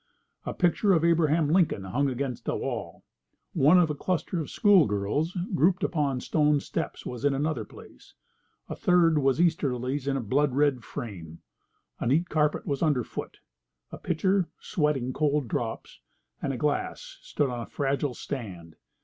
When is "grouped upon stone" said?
5.53-6.59